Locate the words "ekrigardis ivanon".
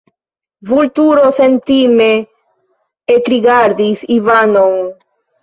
3.17-4.77